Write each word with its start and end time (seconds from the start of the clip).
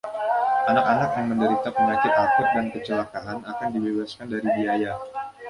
Anak-anak 0.69 1.11
yang 1.17 1.27
menderita 1.29 1.69
Penyakit 1.77 2.09
Akut 2.23 2.47
dan 2.57 2.65
Kecelakaan 2.73 3.39
akan 3.51 3.67
dibebaskan 3.75 4.27
dari 4.33 4.49
biaya. 4.57 4.93